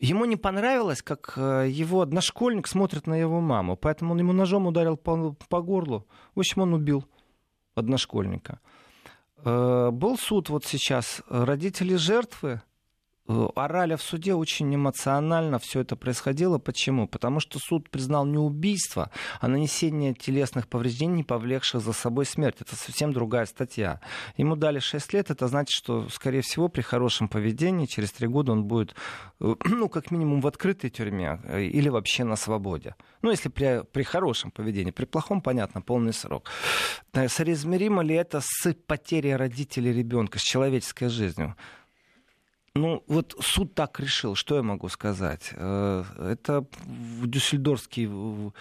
[0.00, 4.66] Ему не понравилось, как э, его одношкольник смотрит на его маму, поэтому он ему ножом
[4.66, 6.06] ударил по, по горлу.
[6.34, 7.04] В общем, он убил
[7.74, 8.60] одношкольника.
[9.44, 11.22] Э, был суд вот сейчас.
[11.28, 12.62] Родители жертвы
[13.26, 16.58] орали в суде очень эмоционально все это происходило.
[16.58, 17.06] Почему?
[17.06, 19.10] Потому что суд признал не убийство,
[19.40, 22.56] а нанесение телесных повреждений, повлекших за собой смерть.
[22.60, 24.00] Это совсем другая статья.
[24.36, 28.52] Ему дали 6 лет, это значит, что, скорее всего, при хорошем поведении через 3 года
[28.52, 28.94] он будет,
[29.40, 32.94] э, ну, как минимум в открытой тюрьме э, или вообще на свободе.
[33.22, 34.90] Ну, если при, при хорошем поведении.
[34.90, 36.50] При плохом, понятно, полный срок.
[37.12, 41.56] Соразмеримо ли это с потерей родителей ребенка, с человеческой жизнью?
[42.74, 45.50] Ну, вот суд так решил, что я могу сказать?
[45.54, 48.52] Э, это Дюссельдорфский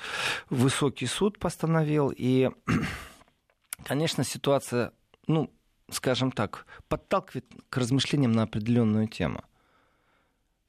[0.49, 2.49] высокий суд постановил, и,
[3.83, 4.93] конечно, ситуация,
[5.27, 5.53] ну,
[5.91, 9.43] скажем так, подталкивает к размышлениям на определенную тему.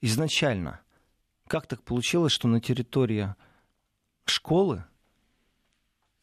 [0.03, 0.81] Изначально,
[1.47, 3.35] как так получилось, что на территории
[4.27, 4.85] школы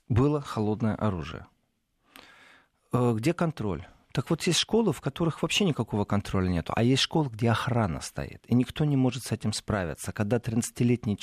[0.08, 1.48] было холодное оружие?
[2.94, 3.88] Э, где контроль?
[4.18, 8.02] Так вот, есть школы, в которых вообще никакого контроля нет, а есть школы, где охрана
[8.02, 10.12] стоит, и никто не может с этим справиться.
[10.12, 11.20] Когда 13-летний,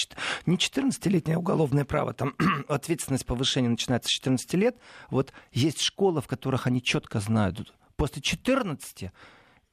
[0.47, 2.37] не 14-летнее уголовное право, там
[2.69, 4.77] ответственность повышения начинается с 14 лет,
[5.11, 9.11] вот есть школы, в которых они четко знают, после 14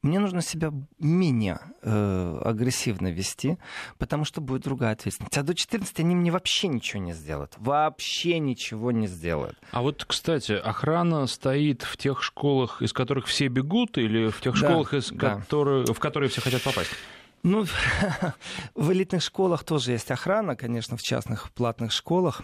[0.02, 3.58] мне нужно себя менее э, агрессивно вести,
[4.00, 5.38] потому что будет другая ответственность.
[5.38, 7.54] А до 14 они мне вообще ничего не сделают.
[7.58, 9.58] Вообще ничего не сделают.
[9.72, 14.60] А вот, кстати, охрана стоит в тех школах, из которых все бегут, или в тех
[14.60, 15.36] да, школах, из да.
[15.36, 16.92] которых, в которые все хотят попасть?
[17.44, 17.66] Ну,
[18.76, 22.42] в элитных школах тоже есть охрана, конечно, в частных платных школах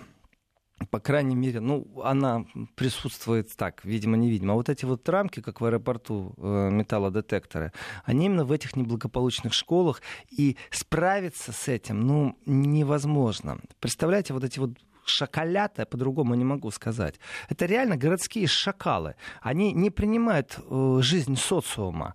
[0.91, 4.53] по крайней мере, ну, она присутствует так, видимо-невидимо.
[4.53, 7.71] А вот эти вот рамки, как в аэропорту э, металлодетекторы,
[8.05, 13.59] они именно в этих неблагополучных школах, и справиться с этим, ну, невозможно.
[13.79, 14.71] Представляете, вот эти вот
[15.05, 17.15] шакалята, по-другому не могу сказать.
[17.49, 19.15] Это реально городские шакалы.
[19.41, 22.13] Они не принимают э, жизнь социума.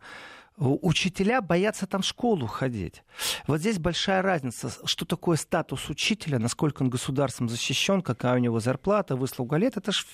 [0.57, 3.03] Учителя боятся там в школу ходить.
[3.47, 8.61] Вот здесь большая разница, что такое статус учителя, насколько он государством защищен, какая у него
[8.61, 9.77] зарплата, выслуга лет.
[9.77, 10.05] Это же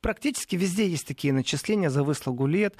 [0.00, 2.76] практически везде есть такие начисления за выслугу лет.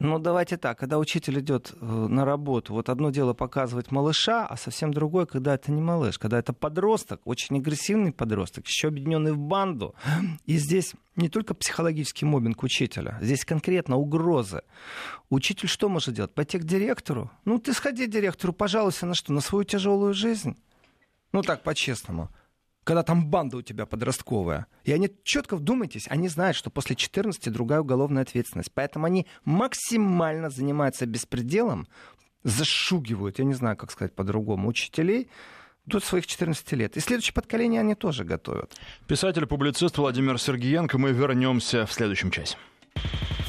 [0.00, 4.56] Ну, давайте так, когда учитель идет э, на работу, вот одно дело показывать малыша, а
[4.56, 9.38] совсем другое, когда это не малыш, когда это подросток, очень агрессивный подросток, еще объединенный в
[9.38, 9.94] банду.
[10.46, 14.62] И здесь не только психологический мобинг учителя, здесь конкретно угрозы.
[15.30, 16.34] Учитель что может делать?
[16.34, 17.30] Пойти к директору?
[17.44, 19.32] Ну, ты сходи к директору, пожалуйся на что?
[19.32, 20.56] На свою тяжелую жизнь?
[21.32, 22.30] Ну, так, по-честному
[22.84, 24.66] когда там банда у тебя подростковая.
[24.84, 28.70] И они четко вдумайтесь, они знают, что после 14 другая уголовная ответственность.
[28.72, 31.88] Поэтому они максимально занимаются беспределом,
[32.44, 35.28] зашугивают, я не знаю, как сказать по-другому, учителей
[35.86, 36.96] до своих 14 лет.
[36.96, 38.74] И следующее поколение они тоже готовят.
[39.06, 40.98] Писатель-публицист Владимир Сергеенко.
[40.98, 42.56] Мы вернемся в следующем часе.